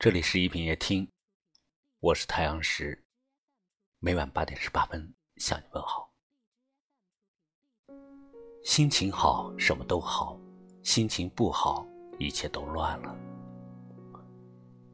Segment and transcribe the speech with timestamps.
[0.00, 1.10] 这里是一品夜听，
[1.98, 3.04] 我是太阳石，
[3.98, 6.14] 每晚八点十八分向你问好。
[8.62, 10.38] 心情好，什么都好；
[10.84, 11.84] 心情不好，
[12.16, 13.12] 一切都乱了。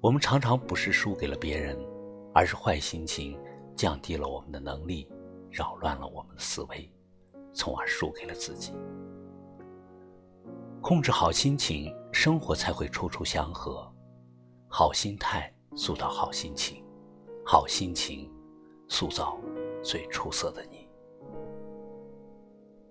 [0.00, 1.78] 我们常常不是输给了别人，
[2.32, 3.38] 而是坏心情
[3.76, 5.06] 降低了我们的能力，
[5.50, 6.90] 扰乱了我们的思维，
[7.52, 8.72] 从而输给了自己。
[10.80, 13.93] 控制好心情，生活才会处处祥和。
[14.76, 16.82] 好心态塑造好心情，
[17.46, 18.28] 好心情
[18.88, 19.38] 塑造
[19.84, 20.88] 最出色的你。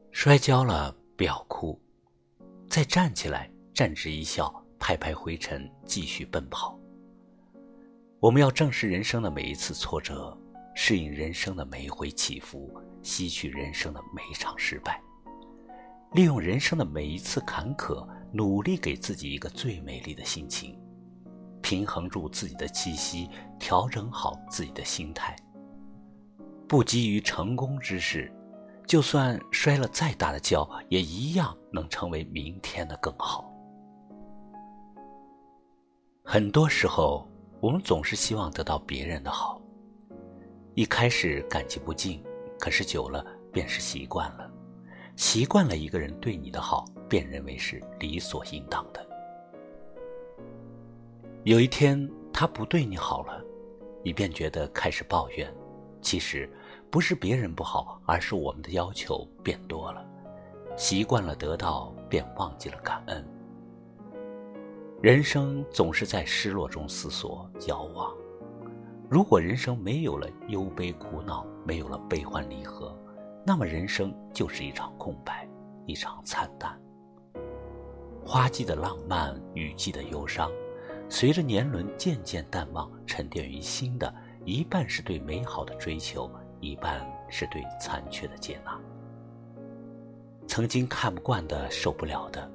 [0.09, 1.78] 摔跤了不要哭，
[2.70, 6.80] 再站起来，站直一笑，拍拍灰尘，继续奔跑。
[8.22, 10.38] 我们要正视人生的每一次挫折，
[10.73, 15.04] 适应人生的每一回起伏，吸取人生的每一场失败，
[16.14, 20.80] 利用人生的每一次坎坷，努力给自己一个最美丽的心情。
[21.63, 23.27] 平衡住自己的气息，
[23.58, 25.36] 调整好自己的心态。
[26.67, 28.31] 不急于成功之事，
[28.86, 33.50] 就算摔了再大的跤，也一样能成为明天的更好。
[36.23, 37.28] 很多时候，
[37.61, 39.61] 我们总是希望得到别人的好，
[40.73, 42.23] 一开始感激不尽，
[42.59, 44.50] 可是久了便是习惯了，
[45.16, 49.03] 习惯了一个人对你的好，便认为是理所应当的。
[51.45, 53.44] 有一天他不对你好了，
[54.02, 55.53] 你便觉得开始抱怨。
[56.02, 56.49] 其实
[56.89, 60.05] 不是别人不好，而是我们的要求变多了，
[60.77, 63.27] 习惯了得到，便忘记了感恩。
[65.02, 68.16] 人生总是在失落中思索、遥望。
[69.09, 72.97] 如果人生没有了忧悲苦恼，没有了悲欢离合，
[73.45, 75.45] 那么人生就是一场空白，
[75.86, 76.81] 一场惨淡。
[78.25, 80.49] 花季的浪漫，雨季的忧伤。
[81.14, 84.11] 随着年轮渐渐淡忘，沉淀于心的
[84.45, 86.28] 一半是对美好的追求，
[86.59, 88.81] 一半是对残缺的接纳。
[90.48, 92.52] 曾经看不惯的、受不了的，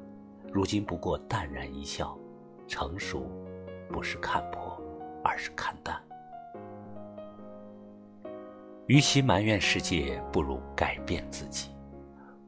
[0.52, 2.18] 如今不过淡然一笑。
[2.66, 3.30] 成熟，
[3.92, 4.76] 不是看破，
[5.22, 5.96] 而是看淡。
[8.88, 11.70] 与其埋怨世界，不如改变自己，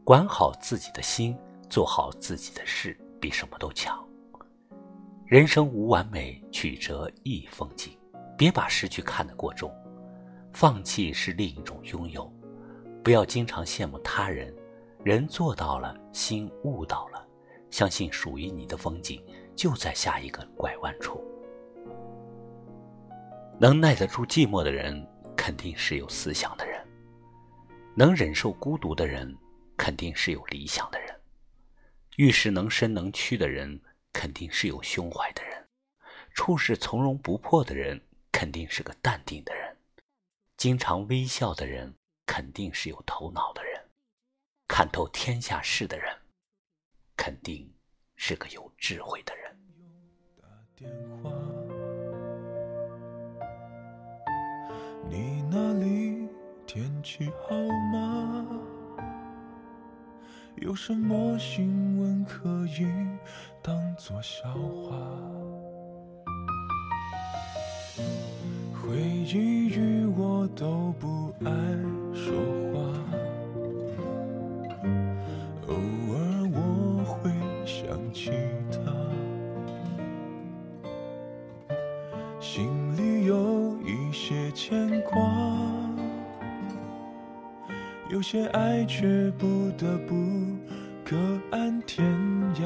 [0.02, 4.04] 管好自己的心，做好自己的事，比什么都强。
[5.30, 7.96] 人生无完美，曲折亦风景。
[8.36, 9.72] 别把失去看得过重，
[10.52, 12.28] 放弃是另一种拥有。
[13.04, 14.52] 不要经常羡慕他人，
[15.04, 17.24] 人做到了，心悟到了，
[17.70, 19.24] 相信属于你的风景
[19.54, 21.24] 就在下一个拐弯处。
[23.56, 26.76] 能耐得住寂寞的人，肯定是有思想的人；
[27.94, 29.32] 能忍受孤独的人，
[29.76, 31.08] 肯定是有理想的人；
[32.16, 33.80] 遇事能伸能屈的人。
[34.12, 35.68] 肯定是有胸怀的人，
[36.34, 38.00] 处事从容不迫的人，
[38.32, 39.74] 肯定是个淡定的人；
[40.56, 41.94] 经常微笑的人，
[42.26, 43.80] 肯定是有头脑的人；
[44.66, 46.16] 看透天下事的人，
[47.16, 47.72] 肯定
[48.16, 49.56] 是个有智慧的人。
[55.08, 56.28] 你那里
[56.66, 57.54] 天气好
[57.92, 58.69] 吗？
[60.56, 62.86] 有什么新闻可以
[63.62, 64.94] 当作笑话？
[68.74, 71.50] 回忆与我都不爱
[72.14, 72.34] 说
[72.72, 72.99] 话，
[88.12, 89.06] 有些爱却
[89.38, 90.14] 不得不
[91.04, 91.16] 各
[91.52, 92.04] 安天
[92.56, 92.62] 涯，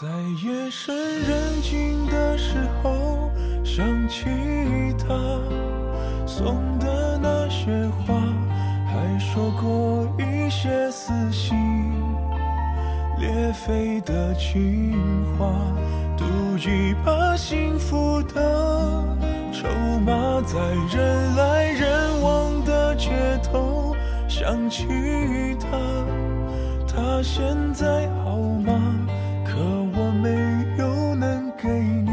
[0.00, 0.08] 在
[0.42, 3.30] 夜深人静的时候
[3.62, 4.24] 想起
[4.98, 5.14] 他
[6.26, 8.14] 送的那些花，
[8.86, 11.54] 还说过一些撕心
[13.18, 14.96] 裂肺的情
[15.36, 15.52] 话，
[16.16, 16.24] 赌
[16.56, 19.27] 一把幸福的。
[19.60, 19.66] 筹
[19.98, 20.56] 码在
[20.94, 23.10] 人来人往的街
[23.42, 23.92] 头
[24.28, 24.86] 想起
[25.58, 25.76] 他，
[26.86, 27.44] 他现
[27.74, 28.80] 在好吗？
[29.44, 30.30] 可我没
[30.80, 32.12] 有能给你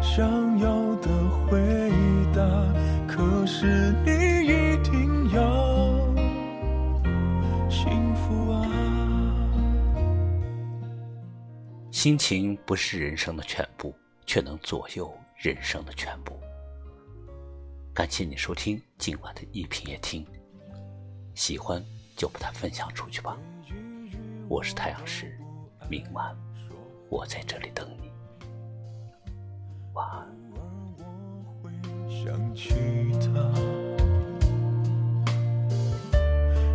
[0.00, 0.24] 想
[0.60, 1.08] 要的
[1.50, 1.90] 回
[2.32, 2.44] 答。
[3.08, 4.12] 可是你
[4.46, 5.42] 一定要
[7.68, 8.62] 幸福啊！
[11.90, 13.92] 心情不是人生的全部，
[14.24, 15.12] 却能左右。
[15.38, 16.36] 人生的全部。
[17.94, 20.26] 感谢你收听今晚的一品夜听，
[21.36, 21.80] 喜欢
[22.16, 23.38] 就把它分享出去吧。
[24.48, 25.38] 我是太阳石，
[25.88, 26.36] 明晚
[27.08, 28.10] 我在这里等你。
[29.92, 30.26] 晚安。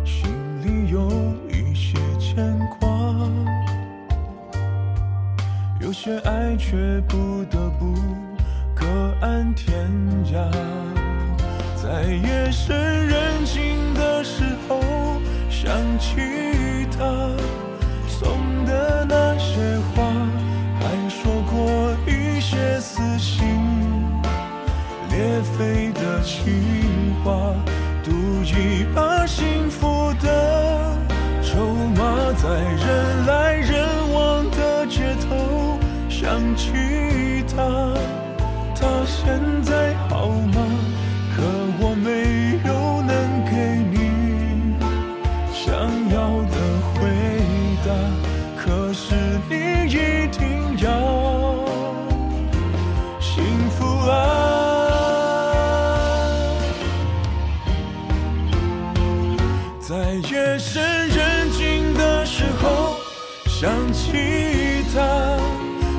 [0.06, 0.24] 心
[0.62, 1.06] 里有
[1.50, 2.88] 一些牵挂，
[5.82, 7.94] 有些爱却不得不
[8.94, 9.90] 各安天
[10.32, 10.48] 涯，
[11.74, 14.78] 在夜深人静的时候
[15.50, 15.68] 想
[15.98, 17.02] 起他
[18.06, 20.04] 送的那些花，
[20.78, 23.58] 还说过一些撕心。
[25.10, 27.52] 裂肺的情话，
[63.64, 64.12] 想起
[64.94, 65.38] 他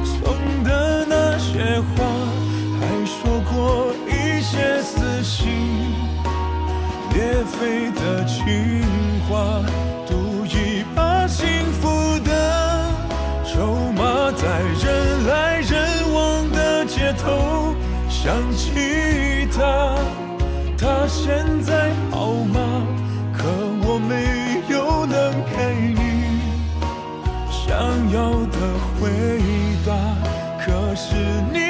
[0.04, 2.06] 送的那些花，
[2.80, 5.52] 还说过一些撕心
[7.12, 8.46] 裂肺的情
[9.28, 9.66] 话，
[10.06, 11.48] 赌一把幸
[11.82, 12.86] 福的
[13.44, 14.46] 筹码，在
[14.84, 15.74] 人来人
[16.14, 17.74] 往的街头
[18.08, 19.98] 想起他，
[20.78, 22.86] 他现在好吗？
[23.36, 23.50] 可
[23.82, 25.58] 我没有能给
[25.96, 26.05] 你
[27.77, 28.57] 想要的
[29.01, 29.10] 回
[29.86, 29.92] 答，
[30.66, 31.13] 可是
[31.51, 31.65] 你